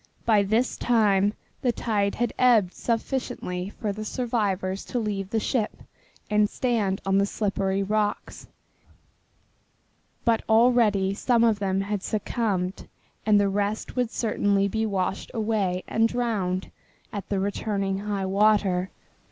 [0.25, 5.83] By this time the tide had ebbed sufficiently for the survivors to leave the ship
[6.27, 8.47] and stand on the slippery rocks,
[10.25, 12.87] but already some of them had succumbed
[13.27, 16.71] and the rest would certainly be washed away and drowned
[17.13, 18.89] at returning high water.